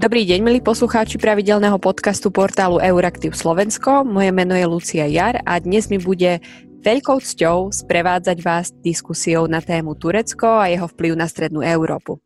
[0.00, 4.00] Dobrý deň, milí poslucháči pravidelného podcastu portálu Euraktiv Slovensko.
[4.00, 6.40] Moje meno je Lucia Jar a dnes mi bude
[6.80, 12.16] veľkou cťou sprevádzať vás diskusiou na tému Turecko a jeho vplyv na strednú Európu.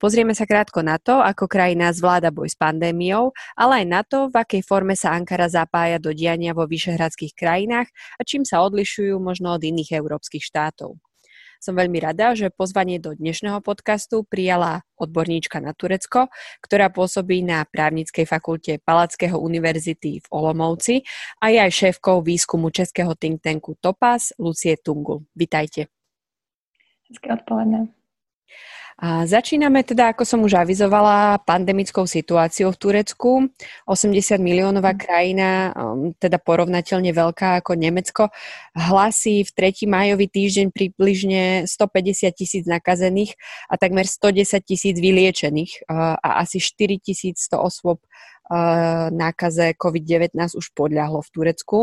[0.00, 4.32] Pozrieme sa krátko na to, ako krajina zvláda boj s pandémiou, ale aj na to,
[4.32, 9.20] v akej forme sa Ankara zapája do diania vo vyšehradských krajinách a čím sa odlišujú
[9.20, 10.96] možno od iných európskych štátov.
[11.58, 16.30] Som veľmi rada, že pozvanie do dnešného podcastu prijala odborníčka na Turecko,
[16.62, 21.02] ktorá pôsobí na právnickej fakulte Palackého univerzity v Olomouci
[21.42, 25.26] a je aj šéfkou výskumu českého think tanku Topaz Lucie Tungu.
[25.34, 25.90] Vitajte.
[27.10, 27.97] Hezké odpoledne.
[28.98, 33.46] A začíname teda, ako som už avizovala, pandemickou situáciou v Turecku.
[33.86, 34.98] 80 miliónová mm.
[34.98, 38.34] krajina, um, teda porovnateľne veľká ako Nemecko,
[38.74, 39.86] hlasí v 3.
[39.86, 43.38] majový týždeň približne 150 tisíc nakazených
[43.70, 45.86] a takmer 110 tisíc vyliečených
[46.18, 48.02] a asi 4100 osôb
[49.12, 51.78] nákaze COVID-19 už podľahlo v Turecku.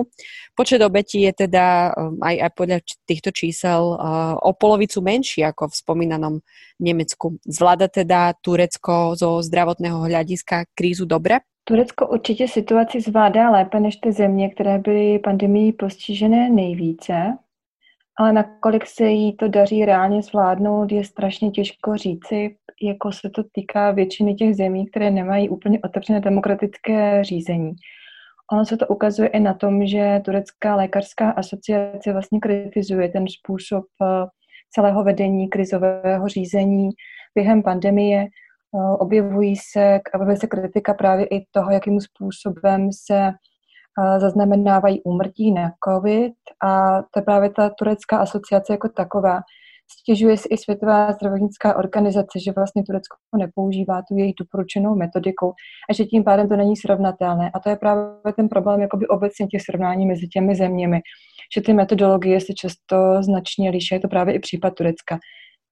[0.57, 3.97] Počet obetí je teda eh, aj, aj podľa týchto čísel eh,
[4.41, 6.35] o polovicu menší ako v spomínanom
[6.81, 7.37] Nemecku.
[7.45, 11.45] Zvláda teda Turecko zo zdravotného hľadiska krízu dobre?
[11.67, 17.37] Turecko určitě situaci zvládá lépe než ty země, které byly pandemii postižené nejvíce,
[18.19, 23.43] ale nakolik se jí to daří reálně zvládnout, je strašně těžko říci, jako se to
[23.51, 27.71] týká většiny těch zemí, které nemají úplně otevřené demokratické řízení.
[28.51, 33.85] Ono se to ukazuje i na tom, že Turecká lékařská asociace vlastně kritizuje ten způsob
[34.01, 34.05] eh,
[34.71, 36.89] celého vedení krizového řízení
[37.35, 38.21] během pandemie.
[38.21, 45.51] Eh, objevují se, objevuje se kritika právě i toho, jakým způsobem se eh, zaznamenávají úmrtí
[45.51, 49.41] na COVID a to je právě ta turecká asociace jako taková,
[49.91, 55.53] Stěžuje si i Světová zdravotnická organizace, že vlastně Turecko nepoužívá tu její doporučenou metodiku
[55.89, 57.51] a že tím pádem to není srovnatelné.
[57.53, 60.99] A to je právě ten problém jakoby obecně těch srovnání mezi těmi zeměmi,
[61.55, 63.95] že ty metodologie se často značně liší.
[63.95, 65.19] Je to právě i případ Turecka.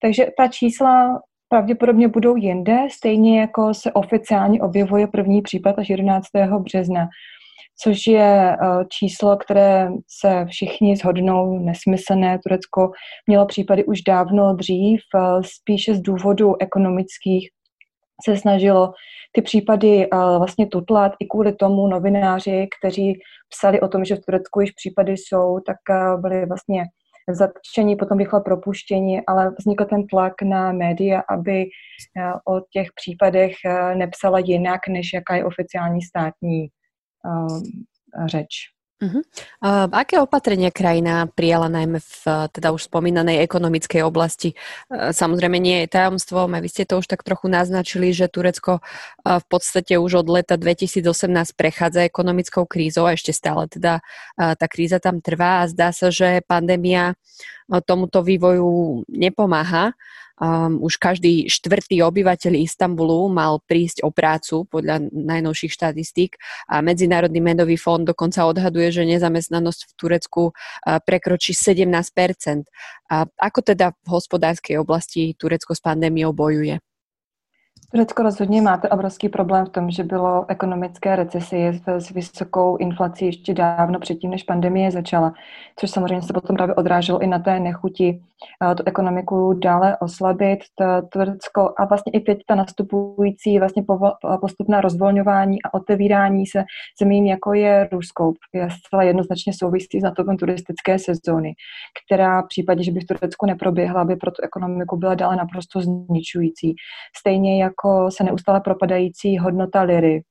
[0.02, 1.19] Takže ta čísla
[1.50, 6.25] pravděpodobně budou jinde, stejně jako se oficiálně objevuje první případ až 11.
[6.59, 7.07] března
[7.81, 9.89] což je eh, číslo, které
[10.22, 12.39] se všichni shodnou nesmyslné.
[12.44, 12.91] Turecko
[13.28, 17.50] mělo případy už dávno dřív, eh, spíše z důvodu ekonomických
[18.25, 18.94] se snažilo
[19.31, 20.07] ty případy eh,
[20.38, 23.19] vlastně tutlat i kvůli tomu novináři, kteří
[23.50, 25.78] psali o tom, že v Turecku již případy jsou, tak
[26.22, 26.84] byli vlastně
[27.29, 31.66] zatčení, potom rychle propuštění, ale vznikl ten tlak na média, aby
[32.47, 33.55] o těch případech
[33.95, 36.67] nepsala jinak, než jaká je oficiální státní
[38.28, 38.73] řeč.
[39.03, 39.19] Uh-huh.
[39.59, 42.23] Uh, aké opatrenia krajina prijala najmä v
[42.56, 44.56] teda už spomínanej ekonomickej oblasti?
[44.88, 48.79] Uh, samozrejme nie je tajomstvom, a vy ste to už tak trochu naznačili, že Turecko
[48.79, 51.03] uh, v podstate už od leta 2018
[51.59, 54.00] prechádza ekonomickou krízou a ešte stále teda
[54.40, 59.91] uh, tá kríza tam trvá a zdá sa, že pandémia uh, tomuto vývoju nepomáha.
[59.91, 66.35] Uh, um, už každý štvrtý obyvateľ Istanbulu mal prísť o prácu podľa najnovších štatistík
[66.67, 73.59] a Medzinárodný menový fond dokonca odhaduje, že nezamestnanosť v Turecku uh, prekročí 17 A ako
[73.63, 76.83] teda v hospodárskej oblasti Turecko s pandémiou bojuje?
[77.93, 83.53] Turecko rozhodně máte obrovský problém v tom, že bylo ekonomické recesi s vysokou inflací ještě
[83.53, 85.33] dávno předtím, než pandemie začala,
[85.75, 88.21] což samozřejmě se potom právě odráželo i na té nechuti
[88.71, 90.59] eh, tu ekonomiku dále oslabit.
[91.09, 93.83] Turecko a vlastně i teď ta nastupující vlastně
[94.41, 96.63] postupná rozvolňování a otevírání se
[96.99, 101.53] zemím, jako je Rusko, je zcela jednoznačně souvisí s natopem turistické sezóny,
[102.05, 105.81] která v případě, že by v Turecku neproběhla, by pro tu ekonomiku byla dále naprosto
[105.81, 106.75] zničující.
[107.17, 110.23] Stejně jako jako se neustále propadající hodnota liry.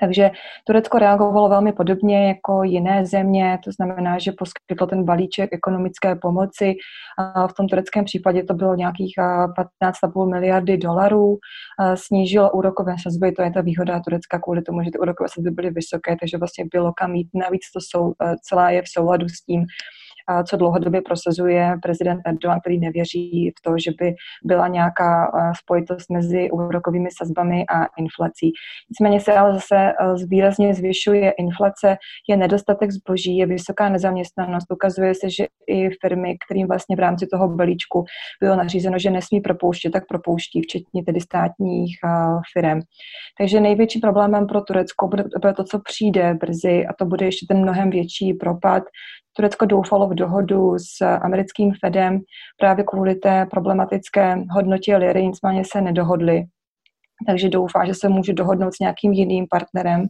[0.00, 0.30] Takže
[0.66, 6.74] Turecko reagovalo velmi podobně jako jiné země, to znamená, že poskytlo ten balíček ekonomické pomoci.
[7.50, 9.14] V tom tureckém případě to bylo nějakých
[9.84, 11.38] 15,5 miliardy dolarů.
[11.94, 15.70] Snížilo úrokové sazby, to je ta výhoda Turecka kvůli tomu, že ty úrokové sazby byly
[15.70, 17.28] vysoké, takže vlastně bylo kam jít.
[17.34, 18.12] Navíc to jsou,
[18.48, 19.64] celá je v souladu s tím,
[20.44, 25.32] co dlouhodobě prosazuje prezident Erdogan, který nevěří v to, že by byla nějaká
[25.62, 28.52] spojitost mezi úrokovými sazbami a inflací.
[28.90, 29.92] Nicméně se ale zase
[30.28, 31.96] výrazně zvyšuje inflace,
[32.28, 34.72] je nedostatek zboží, je vysoká nezaměstnanost.
[34.72, 38.04] Ukazuje se, že i firmy, kterým vlastně v rámci toho balíčku
[38.40, 41.96] bylo nařízeno, že nesmí propouštět, tak propouští, včetně tedy státních
[42.52, 42.80] firm.
[43.38, 45.24] Takže největší problémem pro Turecko bude
[45.56, 48.82] to, co přijde brzy, a to bude ještě ten mnohem větší propad
[49.36, 52.20] Turecko doufalo v dohodu s americkým Fedem
[52.58, 56.44] právě kvůli té problematické hodnotě liry, nicméně se nedohodli.
[57.26, 60.06] takže doufá, že se může dohodnout s nějakým jiným partnerem,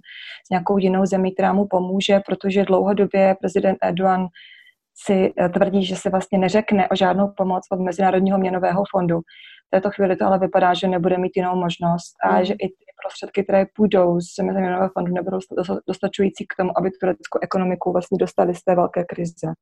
[0.46, 4.28] s nějakou jinou zemí, která mu pomůže, protože dlouhodobě prezident Erdogan
[5.06, 9.20] si eh, tvrdí, že se vlastně neřekne o žádnou pomoc od Mezinárodního měnového fondu.
[9.70, 12.44] V této chvíli to ale vypadá, že nebude mít jinou možnost a mm.
[12.44, 15.38] že i ty prostředky, které půjdou z Mezinárodního fondu, nebudou
[15.86, 19.54] dostačující k tomu, aby tureckou ekonomiku vlastně dostali z té velké krize.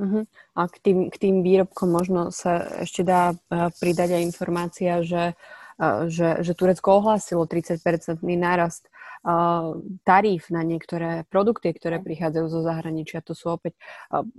[0.00, 0.24] Uh-huh.
[0.56, 5.38] A k tým, k tým výrobkom možno sa ešte dá uh, pridať aj informácia, že,
[5.78, 8.90] uh, že, že Turecko ohlásilo 30-percentný nárast
[10.04, 13.24] tarif na niektoré produkty, ktoré prichádzajú zo zahraničia.
[13.24, 13.80] To sú opäť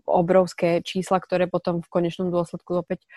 [0.05, 3.09] obrovské čísla, ktoré potom v konečnom dôsledku opäť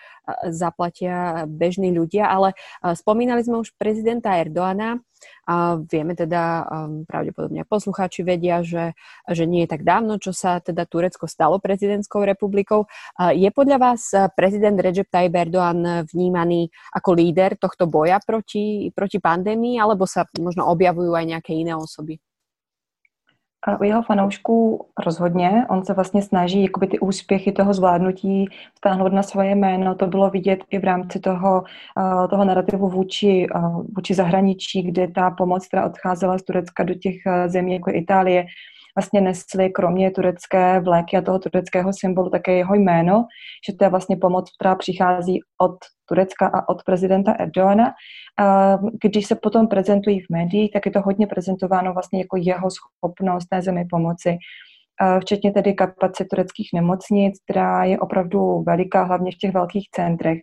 [0.49, 2.25] zaplatia bežní ľudia.
[2.33, 2.57] Ale
[2.97, 4.97] spomínali sme už prezidenta Erdoana,
[5.49, 8.93] a vieme teda, um, pravdepodobne poslucháči vedia, že,
[9.25, 12.85] že nie je tak dávno, čo sa teda Turecko stalo prezidentskou republikou.
[13.33, 19.81] Je podľa vás prezident Recep Tayyip Erdoğan vnímaný ako líder tohto boja proti, proti pandémii,
[19.81, 22.21] alebo sa možno objavujú aj nejaké jiné osoby?
[23.79, 25.65] U jeho fanoušků rozhodně.
[25.69, 29.95] On se vlastně snaží jakoby ty úspěchy toho zvládnutí stáhnout na svoje jméno.
[29.95, 31.63] To bylo vidět i v rámci toho,
[32.29, 33.47] toho narrativu vůči,
[33.95, 37.15] vůči zahraničí, kde ta pomoc, která odcházela z Turecka do těch
[37.47, 38.45] zemí jako Itálie,
[38.99, 43.25] vlastně nesli kromě turecké vléky a toho tureckého symbolu také jeho jméno,
[43.67, 45.75] že to je vlastně pomoc, která přichází od
[46.09, 47.93] Turecka a od prezidenta Erdoana.
[48.39, 52.67] A když se potom prezentují v médiích, tak je to hodně prezentováno vlastně jako jeho
[52.71, 54.37] schopnost té zemi pomoci
[55.21, 60.39] včetně tedy kapacit tureckých nemocnic, která je opravdu veliká, hlavně v těch velkých centrech.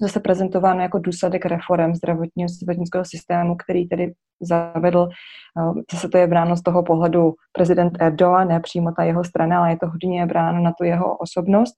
[0.00, 5.08] Zase prezentováno jako důsledek reform zdravotního zdravotnického systému, který tedy zavedl,
[5.92, 9.70] zase to je bráno z toho pohledu prezident Erdogan, ne přímo ta jeho strana, ale
[9.70, 11.74] je to hodně bráno na tu jeho osobnost.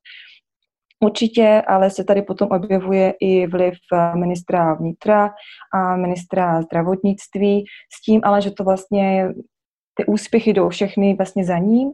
[1.05, 3.75] Určitě, ale se tady potom objevuje i vliv
[4.15, 5.31] ministra vnitra
[5.75, 9.29] a ministra zdravotnictví, s tím ale, že to vlastně
[9.97, 11.91] ty úspěchy jdou všechny vlastně za ním,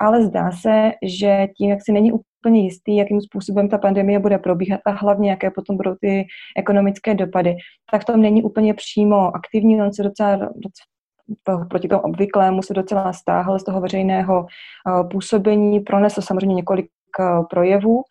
[0.00, 4.38] ale zdá se, že tím, jak si není úplně jistý, jakým způsobem ta pandemie bude
[4.38, 6.26] probíhat a hlavně, jaké potom budou ty
[6.58, 7.56] ekonomické dopady,
[7.92, 13.12] tak to není úplně přímo aktivní, on se docela, docela proti tomu obvyklému se docela
[13.12, 16.86] stáhl z toho veřejného uh, působení, pronesl samozřejmě několik
[17.20, 18.02] uh, projevů,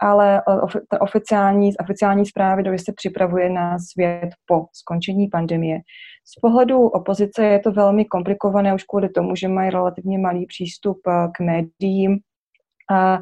[0.00, 5.78] ale uh, ta oficiální, oficiální zprávy do se připravuje na svět po skončení pandemie.
[6.24, 11.00] Z pohledu opozice je to velmi komplikované už kvůli tomu, že mají relativně malý přístup
[11.08, 12.18] eh, k médiím,
[12.90, 13.20] a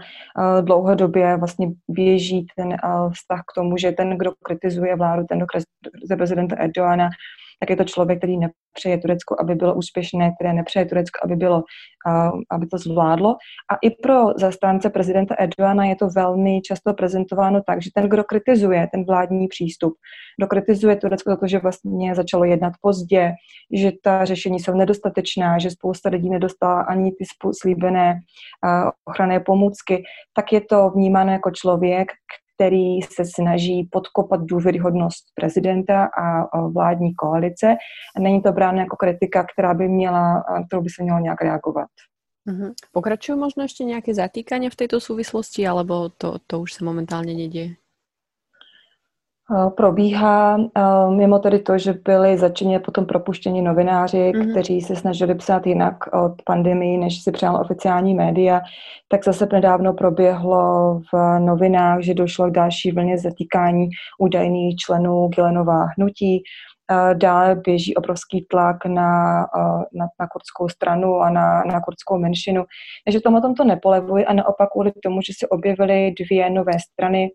[0.60, 2.78] dlouhodobě vlastně běží ten eh,
[3.14, 7.10] vztah k tomu, že ten, kdo kritizuje vládu, ten, kdo kritizuje prezidenta Erdoana,
[7.60, 11.62] tak je to člověk, který nepřeje Turecko, aby bylo úspěšné, které nepřeje Turecko, aby, bylo,
[12.50, 13.36] aby to zvládlo.
[13.70, 18.24] A i pro zastánce prezidenta Erdoana je to velmi často prezentováno tak, že ten, kdo
[18.24, 19.94] kritizuje ten vládní přístup,
[20.38, 23.32] kdo kritizuje Turecko za to, že vlastně začalo jednat pozdě,
[23.72, 27.24] že ta řešení jsou nedostatečná, že spousta lidí nedostala ani ty
[27.60, 28.20] slíbené
[29.04, 30.02] ochranné pomůcky,
[30.34, 32.08] tak je to vnímáno jako člověk,
[32.60, 36.04] který se snaží podkopat důvěryhodnost prezidenta
[36.52, 37.76] a vládní koalice.
[38.18, 41.88] Není to bráno jako kritika, která by měla, kterou by se mělo nějak reagovat.
[42.48, 42.72] Uh-huh.
[42.96, 47.76] Pokračujú možno ešte nejaké zatýkania v tejto súvislosti, alebo to, to už sa momentálne nedieje?
[49.52, 54.50] Eh, probíhá eh, mimo tedy to, že byli začeně potom propuštěni novináři, mm-hmm.
[54.50, 58.60] kteří se snažili psát jinak od pandemii, než si přijal oficiální média,
[59.08, 63.88] tak zase nedávno proběhlo v novinách, že došlo k další vlně zatýkání
[64.18, 66.42] údajných členů Gilenova hnutí.
[66.92, 69.40] Eh, dále běží obrovský tlak na,
[69.92, 72.64] na, na kurdskou stranu a na, na kurdskou menšinu.
[73.04, 77.28] Takže tomu tom to nepolevuje a naopak kvůli tomu, že se objevily dvě nové strany,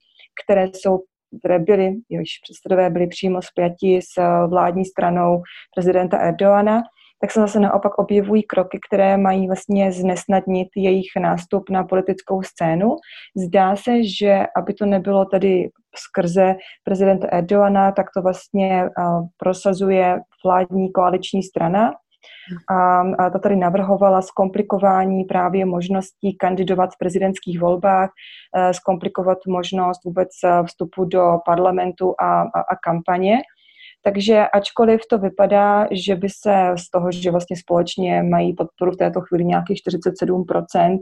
[0.46, 1.00] které jsou
[1.40, 5.42] které byly, jejichž předsedové byli přímo spjati s eh, vládní stranou
[5.76, 6.82] prezidenta Erdoana,
[7.22, 12.96] tak se zase naopak objevují kroky, které mají vlastně znesnadnit jejich nástup na politickou scénu.
[13.48, 20.20] Zdá se, že aby to nebylo tady skrze prezidenta Erdoana, tak to vlastně uh, prosazuje
[20.46, 21.92] vládní koaliční strana,
[22.70, 28.10] a, ta tady navrhovala zkomplikování právě možností kandidovat v prezidentských volbách,
[28.56, 33.38] e, zkomplikovat možnost vůbec e, vstupu do parlamentu a, a, a kampaně.
[34.04, 38.98] Takže ačkoliv to vypadá, že by se z toho, že vlastně společně mají podporu v
[38.98, 40.98] této chvíli nějakých 47%, e,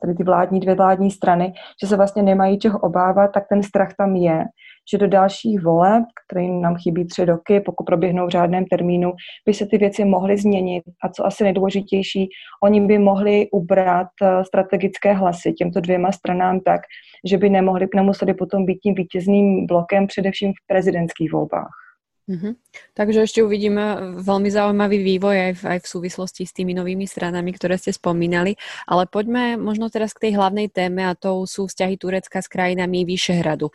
[0.00, 3.88] tedy ty vládní, dvě vládní strany, že se vlastně nemají čeho obávat, tak ten strach
[3.98, 4.44] tam je
[4.92, 9.12] že do dalších voleb, kterým nám chybí tři roky, pokud proběhnou v řádném termínu,
[9.46, 10.82] by se ty věci mohly změnit.
[11.04, 12.28] A co asi nejdůležitější,
[12.64, 16.80] oni by mohli ubrat eh, strategické hlasy těmto dvěma stranám tak,
[17.24, 21.87] že by nemohli, nemuseli potom být tím vítězným blokem především v prezidentských volbách.
[22.28, 22.52] Mm-hmm.
[22.92, 27.56] Takže ešte uvidíme veľmi zaujímavý vývoj aj v, aj v súvislosti s tými novými stranami,
[27.56, 28.60] ktoré ste spomínali.
[28.84, 33.08] Ale poďme možno teraz k tej hlavnej téme a to sú vzťahy Turecka s krajinami
[33.08, 33.72] Vyšehradu.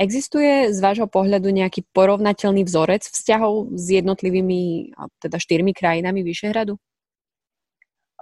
[0.00, 6.80] Existuje z vášho pohľadu nejaký porovnateľný vzorec vzťahov s jednotlivými, teda štyrmi krajinami Vyšehradu?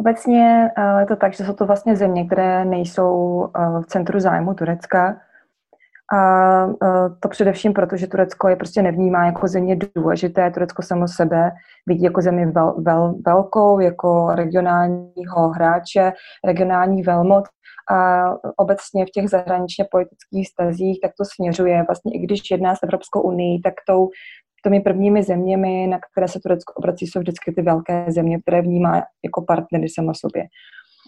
[0.01, 0.71] Obecně
[1.01, 3.47] je to tak, že jsou to vlastně země, které nejsou
[3.83, 5.21] v centru zájmu Turecka
[6.17, 6.67] a
[7.21, 10.51] to především proto, že Turecko je prostě nevnímá jako země důležité.
[10.51, 11.51] Turecko samo sebe
[11.87, 16.13] vidí jako zemi vel, vel, velkou, jako regionálního hráče,
[16.45, 17.45] regionální velmoc
[17.91, 18.25] a
[18.57, 21.85] obecně v těch zahraničně politických stazích tak to směřuje.
[21.89, 24.09] Vlastně i když jedná s Evropskou unii, tak tou
[24.65, 29.03] těmi prvními zeměmi, na které se Turecko obrací, jsou vždycky ty velké země, které vnímá
[29.25, 30.45] jako partnery samo sobě.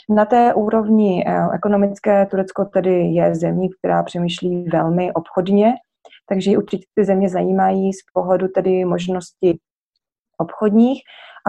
[0.08, 5.72] Na té úrovni eh, ekonomické Turecko tedy je zemí, která přemýšlí velmi obchodně,
[6.28, 9.58] takže určitě ty země zajímají z pohledu tedy možnosti
[10.38, 11.00] obchodních.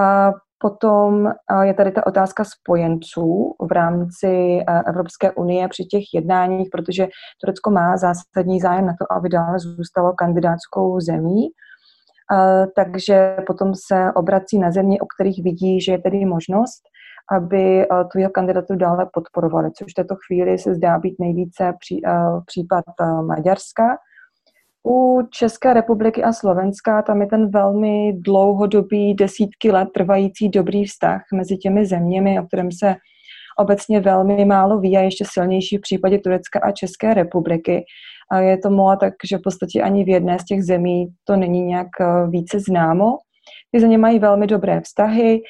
[0.03, 6.03] A potom eh, je tady ta otázka spojenců v rámci eh, Evropské unie při těch
[6.13, 7.08] jednáních, protože
[7.43, 11.48] Turecko má zásadní zájem na to, aby dále zůstalo kandidátskou zemí.
[12.75, 16.81] Takže potom se obrací na země, o kterých vidí, že je tedy možnost
[17.32, 21.74] aby eh, tu jeho kandidaturu dále podporovali, což v této chvíli se zdá být nejvíce
[21.80, 22.12] pří, eh,
[22.46, 23.98] případ eh, Maďarska.
[24.88, 31.22] U České republiky a Slovenska tam je ten velmi dlouhodobý, desítky let trvající dobrý vztah
[31.34, 32.96] mezi těmi zeměmi, o kterém se
[33.60, 37.86] obecně velmi málo ví a ještě silnější v případě Turecka a České republiky.
[38.32, 41.36] A je to mola tak, že v podstatě ani v jedné z těch zemí to
[41.36, 41.88] není nějak
[42.30, 43.18] více známo.
[43.72, 45.42] Ty země mají velmi dobré vztahy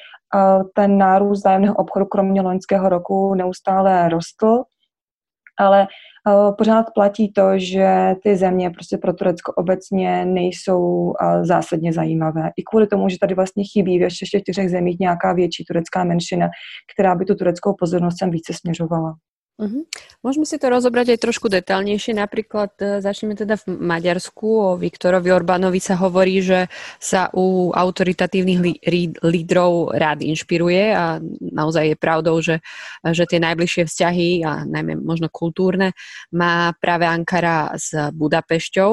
[0.74, 4.62] ten nárůst zájemného obchodu kromě loňského roku neustále rostl,
[5.58, 5.86] ale
[6.58, 11.12] pořád platí to, že ty země prostě pro Turecko obecně nejsou
[11.42, 12.50] zásadně zajímavé.
[12.56, 16.48] I kvůli tomu, že tady vlastně chybí v ještě čtyřech zemích nějaká větší turecká menšina,
[16.94, 19.14] která by tu tureckou pozornost sem více směřovala.
[19.62, 19.86] Uh-huh.
[20.26, 22.18] Môžeme si to rozobrať aj trošku detálnejšie.
[22.18, 24.42] Napríklad e, začneme teda v Maďarsku.
[24.42, 26.66] O Viktorovi Orbánovi sa hovorí, že
[26.98, 32.58] sa u autoritatívnych lí- lídrov rád inšpiruje a naozaj je pravdou, že,
[33.06, 35.94] že tie najbližšie vzťahy a najmä možno kultúrne
[36.34, 38.90] má práve Ankara s Budapešťou.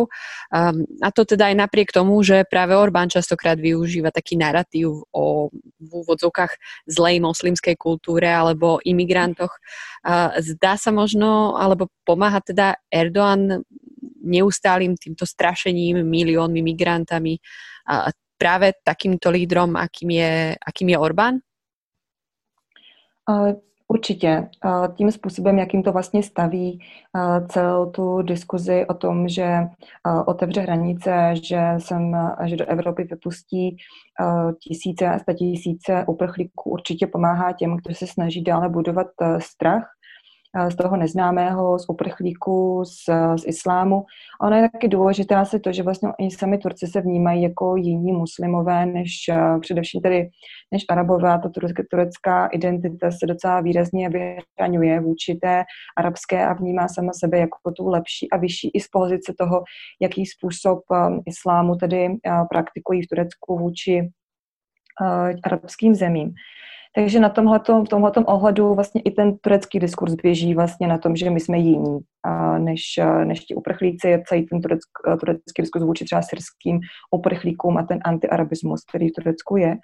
[0.53, 5.49] Um, a to teda aj napriek tomu, že práve Orbán častokrát využíva taký narratív o
[5.79, 9.57] v úvodzovkách zlej moslimskej kultúre alebo imigrantoch.
[10.05, 13.63] Uh, zdá sa možno, alebo pomáha teda Erdoğan
[14.19, 17.39] neustálým týmto strašením miliónmi migrantami
[17.87, 21.35] a práve takýmto lídrom, akým je, akým je Orbán?
[23.87, 24.49] Určitě.
[24.95, 26.79] Tím způsobem, jakým to vlastně staví
[27.47, 29.57] celou tu diskuzi o tom, že
[30.25, 33.77] otevře hranice, že, sem, že do Evropy vypustí
[34.59, 39.89] tisíce a tisíce uprchlíků, určitě pomáhá těm, kteří se snaží dále budovat strach
[40.69, 43.09] z toho neznámého, z uprchlíků, z,
[43.41, 44.05] z islámu.
[44.41, 48.11] Ono je taky důležité asi to, že vlastně oni sami Turci se vnímají jako jiní
[48.11, 49.11] muslimové, než
[49.61, 50.29] především tedy
[50.71, 51.39] než arabové.
[51.43, 51.49] Ta
[51.91, 55.63] turecká identita se docela výrazně vyhraňuje vůči té
[55.97, 59.63] arabské a vnímá sama sebe jako tu lepší a vyšší i z pozice toho,
[60.01, 60.79] jaký způsob
[61.25, 62.07] islámu tedy
[62.49, 64.09] praktikují v Turecku vůči
[65.43, 66.33] arabským zemím.
[66.95, 71.15] Takže na tomhletom, v tomhletom ohledu vlastně i ten turecký diskurs běží vlastně na tom,
[71.15, 71.99] že my jsme jiní
[72.57, 72.81] než,
[73.23, 74.23] než ti uprchlíci.
[74.27, 74.81] Celý ten tureck,
[75.19, 76.79] turecký diskurs vůči třeba syrským
[77.11, 79.77] uprchlíkům a ten antiarabismus, který v Turecku je.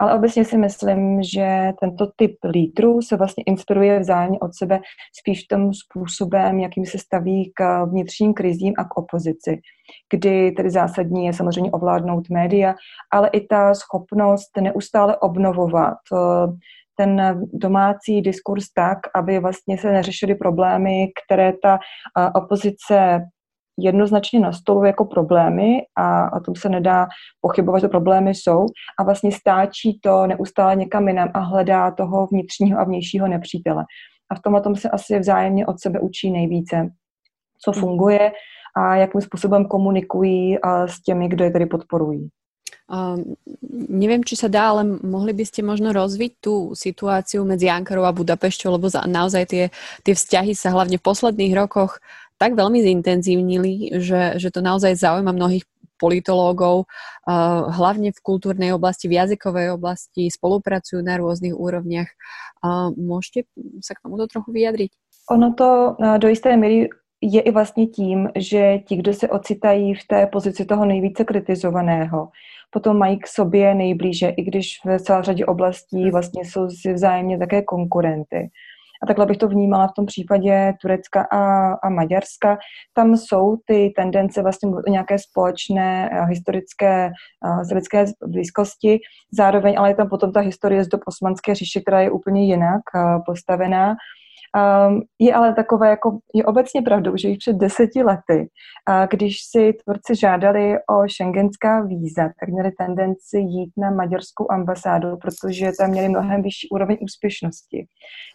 [0.00, 4.80] Ale obecně si myslím, že tento typ lídrů se vlastně inspiruje vzájemně od sebe
[5.20, 9.60] spíš tím způsobem, jakým se staví k vnitřním krizím a k opozici,
[10.12, 12.74] kdy tedy zásadní je samozřejmě ovládnout média,
[13.12, 16.52] ale i ta schopnost neustále obnovovat eh,
[16.96, 21.78] ten domácí diskurs tak, aby vlastně se neřešily problémy, které ta
[22.18, 23.20] eh, opozice
[23.78, 27.06] jednoznačně nastoluje jako problémy a o tom se nedá
[27.40, 28.66] pochybovat, že problémy jsou
[28.98, 33.84] a vlastně stáčí to neustále někam jinam a hledá toho vnitřního a vnějšího nepřítele.
[34.30, 36.88] A v tomhle tom se asi vzájemně od sebe učí nejvíce,
[37.64, 37.80] co hmm.
[37.80, 38.32] funguje
[38.76, 42.28] a jakým způsobem komunikují s těmi, kdo je tedy podporují.
[42.88, 43.36] Um,
[43.92, 48.16] neviem, či sa dá, ale mohli by ste možno rozviť tú situáciu medzi Ankarou a
[48.16, 49.64] Budapešťou, lebo za, naozaj tie,
[50.08, 52.00] tie vzťahy sa hlavne v posledných rokoch
[52.38, 55.66] tak veľmi zintenzívnili, že, že to naozaj zaujíma mnohých
[55.98, 62.06] politológov, uh, hlavne v kultúrnej oblasti, v jazykovej oblasti, spolupracujú na rôznych úrovniach.
[62.94, 63.50] Môžete
[63.82, 64.90] sa k tomuto trochu vyjadriť?
[65.34, 66.88] Ono to uh, do jisté míry
[67.20, 72.28] je i vlastně tím, že ti, kdo se ocitají v té pozici toho nejvíce kritizovaného,
[72.70, 77.38] potom mají k sobě nejblíže, i když v celé řadě oblastí vlastně jsou si vzájemně
[77.38, 78.50] také konkurenty.
[79.02, 82.58] A takhle bych to vnímala v tom případě Turecka a, a Maďarska.
[82.94, 87.10] Tam jsou ty tendence vlastně nějaké společné uh, historické,
[87.58, 88.98] historické blízkosti,
[89.32, 92.82] zároveň ale je tam potom ta historie z dob Osmanské říše, která je úplně jinak
[92.94, 93.96] uh, postavená
[94.88, 99.36] Um, je ale takové, jako je obecně pravdou, že již před deseti lety, uh, když
[99.50, 105.90] si tvůrci žádali o šengenská víza, tak měli tendenci jít na maďarskou ambasádu, protože tam
[105.90, 107.86] měli mnohem vyšší úroveň úspěšnosti,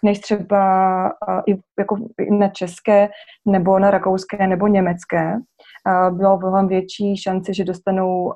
[0.03, 1.97] než třeba uh, i jako
[2.29, 3.09] na české,
[3.45, 5.37] nebo na rakouské, nebo německé
[6.11, 8.33] bylo mnohem větší šance, že dostanou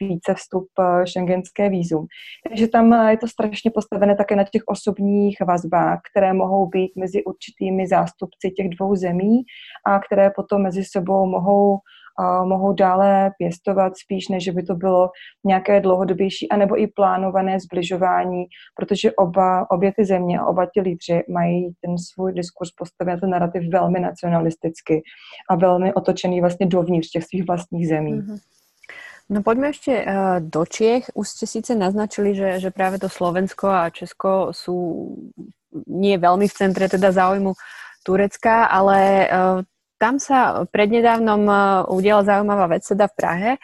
[0.00, 0.66] více vstup
[1.04, 2.06] šengenské vízum.
[2.48, 7.24] Takže tam je to strašně postavené také na těch osobních vazbách, které mohou být mezi
[7.24, 9.42] určitými zástupci těch dvou zemí
[9.86, 11.80] a které potom mezi sebou mohou
[12.44, 15.10] mohou dále pěstovat spíš, než by to bylo
[15.44, 18.44] nějaké dlouhodobější anebo i plánované zbližování,
[18.76, 23.62] protože oba, obě ty země oba ti lídři mají ten svůj diskurs postaven, ten narrativ
[23.72, 25.02] velmi nacionalisticky
[25.50, 28.14] a velmi otočený vlastně dovnitř těch svých vlastních zemí.
[28.14, 28.38] Mm-hmm.
[29.30, 31.14] No poďme ešte uh, do Čiech.
[31.14, 34.74] Už ste síce naznačili, že, že práve to Slovensko a Česko sú
[35.86, 37.54] nie veľmi v centre teda záujmu
[38.00, 39.60] Turecka, ale uh,
[40.00, 41.54] tam sa prednedávnom e,
[41.92, 43.50] udiala zaujímavá vec teda v Prahe.
[43.52, 43.60] E,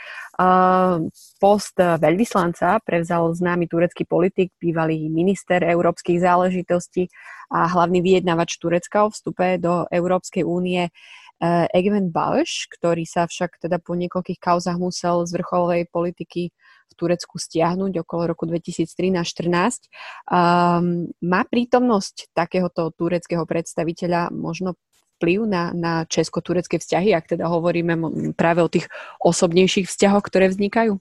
[1.41, 7.09] post veľvyslanca prevzal známy turecký politik, bývalý minister európskych záležitostí
[7.49, 10.91] a hlavný vyjednávač Turecka o vstupe do Európskej únie e,
[11.73, 16.53] Egmen Balš, ktorý sa však teda po niekoľkých kauzach musel z vrcholovej politiky
[16.87, 19.91] v Turecku stiahnuť okolo roku 2013-14.
[20.31, 24.79] Um, má prítomnosť takéhoto tureckého predstaviteľa možno
[25.17, 27.97] vplyv na, na česko-turecké vzťahy, ak teda hovoríme
[28.37, 28.87] práve o tých
[29.21, 30.93] osobnějších vzťahoch, které vznikají?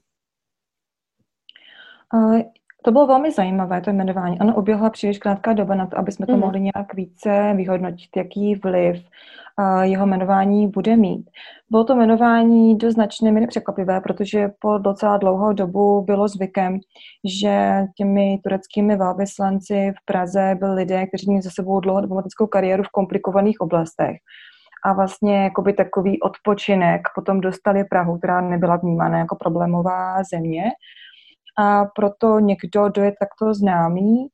[2.86, 4.38] To bylo velmi zajímavé, to jmenování.
[4.38, 6.40] Ano, oběhla příliš krátká doba na to, aby jsme to mm.
[6.40, 9.04] mohli nějak více vyhodnotit, jaký vliv
[9.82, 11.30] jeho jmenování bude mít.
[11.70, 16.78] Bylo to jmenování do značné míry překvapivé, protože po docela dlouhou dobu bylo zvykem,
[17.24, 22.82] že těmi tureckými velvyslanci v Praze byli lidé, kteří měli za sebou dlouhou diplomatickou kariéru
[22.82, 24.16] v komplikovaných oblastech
[24.84, 30.62] a vlastně jakoby takový odpočinek potom dostali Prahu, která nebyla vnímána jako problémová země.
[31.58, 34.28] A proto někdo, kdo je takto známý,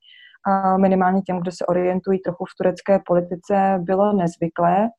[0.47, 4.89] a minimálně těm, kdo se orientují trochu v turecké politice, bylo nezvyklé.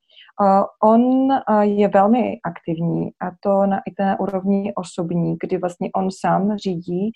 [0.83, 1.29] On
[1.61, 7.13] je velmi aktivní a to na, i na úrovni osobní, kdy vlastně on sám řídí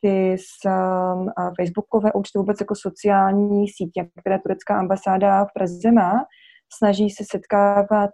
[0.00, 0.68] ty z
[1.60, 6.12] facebookové účty vůbec jako sociální sítě, které turecká ambasáda v Praze má,
[6.76, 8.10] snaží se setkávat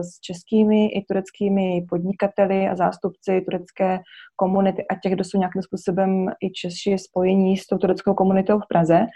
[0.00, 4.00] s českými i tureckými podnikateli a zástupci turecké
[4.36, 8.68] komunity a těch, kdo jsou nějakým způsobem i Češi spojení s tou tureckou komunitou v
[8.68, 9.06] Praze.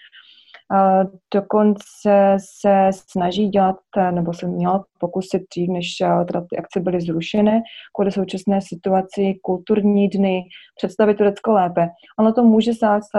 [1.34, 3.76] Dokonce se snaží dělat,
[4.10, 5.86] nebo se měla pokusit dřív, než
[6.26, 7.62] teda ty akce byly zrušené,
[7.94, 10.42] kvůli současné situaci, kulturní dny,
[10.76, 11.88] představit Turecko lépe.
[12.18, 12.72] Ono to může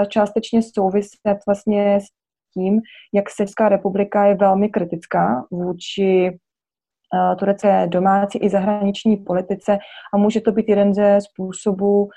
[0.07, 2.05] částečně souviset vlastně s
[2.53, 2.81] tím,
[3.13, 6.39] jak Česká republika je velmi kritická vůči
[7.39, 9.77] turecké domácí i zahraniční politice
[10.13, 12.09] a může to být jeden ze způsobů,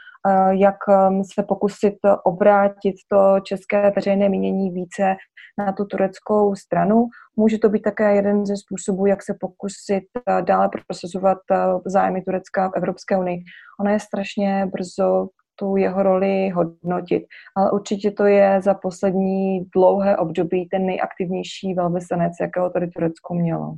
[0.50, 1.94] jak um, se pokusit
[2.24, 5.16] obrátit to české veřejné mínění více
[5.58, 7.06] na tu tureckou stranu.
[7.36, 10.04] Může to být také jeden ze způsobů, jak se pokusit
[10.40, 11.38] dále prosazovat
[11.86, 13.38] zájmy Turecka v Evropské unii.
[13.80, 17.24] Ona je strašně brzo tu jeho roli hodnotit.
[17.56, 23.74] Ale určitě to je za poslední dlouhé období ten nejaktivnější velvyslanec, jakého tady Turecko mělo.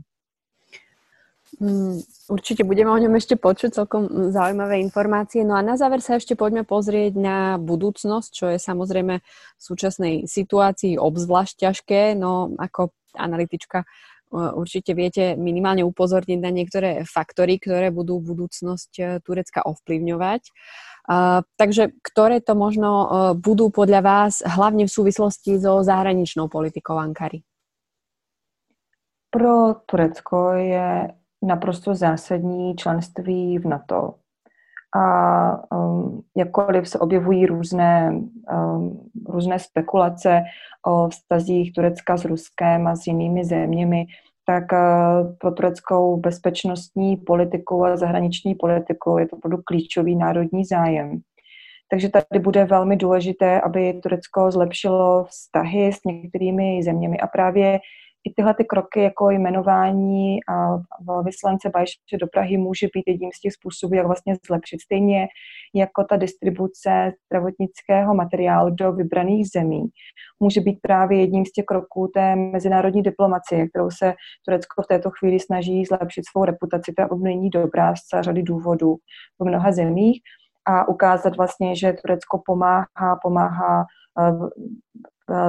[1.60, 5.42] Mm, určite budeme o ňom ešte počuť celkom zaujímavé informácie.
[5.48, 10.28] No a na záver sa ešte poďme pozrieť na budúcnosť, čo je samozrejme v súčasnej
[10.28, 12.00] situácii obzvlášť ťažké.
[12.20, 13.88] No ako analytička
[14.30, 20.52] určite viete minimálne upozorniť na niektoré faktory, ktoré budú budúcnosť e, Turecka ovplyvňovať.
[21.56, 27.40] Takže ktoré to možno uh, budú podľa vás hlavne v súvislosti so zahraničnou politikou Ankary?
[29.32, 31.08] Pro Turecko je
[31.42, 34.14] naprosto zásadní členství v NATO.
[34.96, 35.04] A
[35.76, 38.12] um, jakkoliv se objevují různé,
[38.52, 40.42] um, různé spekulace
[40.86, 44.06] o vztazích Turecka s Ruskem a s jinými zeměmi,
[44.48, 51.20] tak uh, pro tureckou bezpečnostní politiku a zahraniční politiku je to opravdu klíčový národní zájem.
[51.90, 57.80] Takže tady bude velmi důležité, aby Turecko zlepšilo vztahy s některými zeměmi a právě
[58.28, 60.38] i tyhle ty kroky jako jmenování
[61.24, 64.80] vyslance Bajše do Prahy může být jedním z těch způsobů, jak vlastně zlepšit.
[64.80, 65.28] Stejně
[65.74, 69.84] jako ta distribuce zdravotnického materiálu do vybraných zemí
[70.40, 74.14] může být právě jedním z těch kroků té mezinárodní diplomacie, kterou se
[74.44, 76.92] Turecko v této chvíli snaží zlepšit svou reputaci.
[76.96, 78.96] Ta není dobrá z řady důvodů
[79.38, 80.20] v mnoha zemích
[80.64, 83.84] a ukázat vlastně, že Turecko pomáhá, pomáhá
[84.18, 84.48] Eh,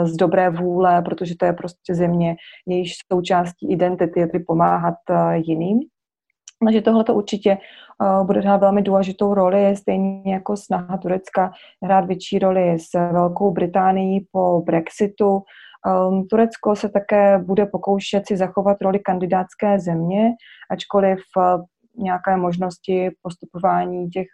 [0.03, 2.35] z dobré vůle, protože to je prostě země,
[2.67, 5.79] jejíž součástí identity je tedy pomáhat eh, jiným.
[6.65, 7.57] Takže tohle to určitě
[8.01, 11.51] uh, bude hrát velmi důležitou roli, stejně jako snaha Turecka
[11.83, 15.43] hrát větší roli s Velkou Británií po Brexitu.
[16.09, 20.31] Um, Turecko se také bude pokoušet si zachovat roli kandidátské země,
[20.71, 21.19] ačkoliv
[21.97, 24.27] nějaké možnosti postupování těch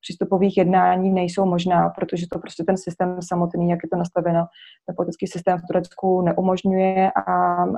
[0.00, 4.46] přístupových jednání nejsou možná, protože to prostě ten systém samotný, jak je to nastaveno,
[4.86, 7.32] ten politický systém v Turecku neumožňuje a,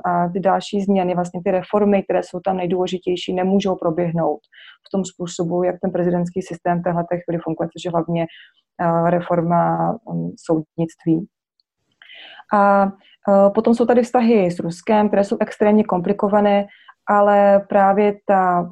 [0.05, 4.39] a ty další změny, vlastně ty reformy, které jsou tam nejdůležitější, nemůžou proběhnout
[4.87, 8.25] v tom způsobu, jak ten prezidentský systém v téhle chvíli funguje, což je hlavně
[9.05, 11.27] reforma um, soudnictví.
[12.53, 12.91] A
[13.53, 16.65] potom jsou tady vztahy s Ruskem, které jsou extrémně komplikované,
[17.09, 18.69] ale právě ta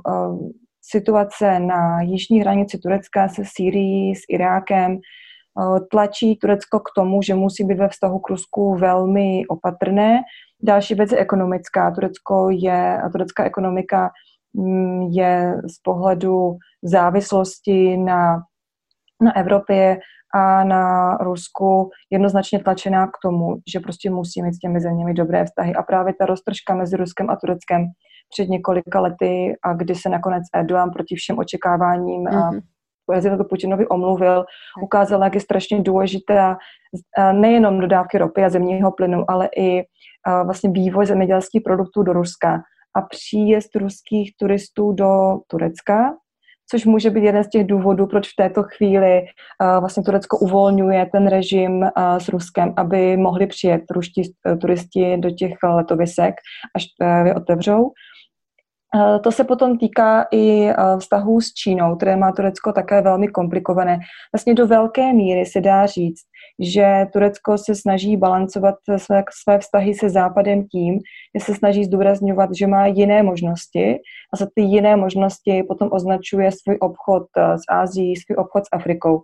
[0.92, 7.36] situace na jižní hranici Turecka se Sýrií, s Irákem eh, tlačí Turecko k tomu, že
[7.36, 10.22] musí být ve vztahu k Rusku velmi opatrné.
[10.64, 11.92] Další věc je ekonomická.
[11.92, 14.10] Turecko je, turecká ekonomika
[14.54, 18.42] mm, je z pohledu závislosti na,
[19.22, 20.00] na Evropě
[20.36, 25.46] a na Rusku jednoznačně tlačená k tomu, že prostě musí mít s těmi zeměmi dobré
[25.46, 25.76] vztahy.
[25.76, 27.86] A právě ta roztržka mezi Ruskem a Tureckem
[28.30, 32.62] před několika lety a kdy se nakonec Erdogan proti všem očekáváním mm-hmm.
[33.06, 34.46] prezidentu Putinovi omluvil,
[34.82, 36.56] ukázala, jak je strašně důležité
[37.32, 39.84] nejenom dodávky ropy a zemního plynu, ale i
[40.46, 42.62] vlastně vývoj zemědělských produktů do Ruska
[42.96, 46.14] a příjezd ruských turistů do Turecka,
[46.72, 51.06] což může být jeden z těch důvodů, proč v této chvíli uh, vlastně Turecko uvolňuje
[51.12, 56.36] ten režim uh, s Ruskem, aby mohli přijet ruští uh, turisti do těch letovisek,
[56.76, 57.92] až uh, je otevřou.
[58.98, 63.28] Eh, to se potom týká i eh, vztahů s Čínou, které má Turecko také velmi
[63.28, 64.00] komplikované.
[64.34, 66.22] Vlastně do velké míry se dá říct,
[66.60, 71.00] že Turecko se snaží balancovat své, své vztahy se Západem tím,
[71.36, 74.00] že se snaží zdůrazňovat, že má jiné možnosti
[74.34, 78.70] a za ty jiné možnosti potom označuje svůj obchod eh, s Ázií, svůj obchod s
[78.72, 79.22] Afrikou.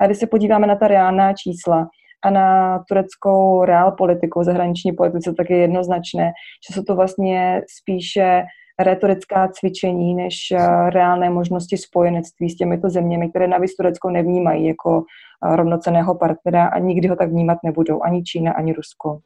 [0.00, 1.88] A když se podíváme na ta reálná čísla,
[2.24, 6.32] a na tureckou reál politiku, zahraniční politice, tak je jednoznačné,
[6.68, 8.42] že jsou to vlastně spíše
[8.78, 15.04] retorická cvičení než eh, reálné možnosti spojenectví s těmito zeměmi, které navíc Turecko nevnímají jako
[15.04, 19.18] eh, rovnoceného partnera a nikdy ho tak vnímat nebudou ani Čína, ani Rusko.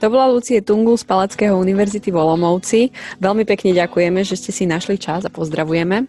[0.00, 2.88] To bola Lucie Tungul z Palackého univerzity v Olomouci.
[3.20, 6.08] Veľmi pekne ďakujeme, že ste si našli čas a pozdravujeme.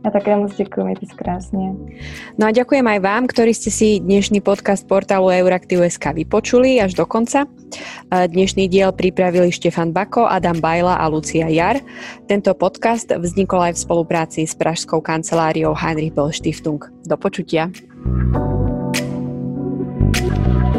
[0.00, 1.76] Ja také moc ďakujem, je to krásne.
[2.40, 7.04] No a ďakujem aj vám, ktorí ste si dnešný podcast portálu Euraktiv.sk vypočuli až do
[7.04, 7.44] konca.
[8.08, 11.84] Dnešný diel pripravili Štefan Bako, Adam Bajla a Lucia Jar.
[12.24, 16.80] Tento podcast vznikol aj v spolupráci s pražskou kanceláriou Heinrich Bell Stiftung.
[17.04, 17.68] Do počutia.
[20.10, 20.69] thank you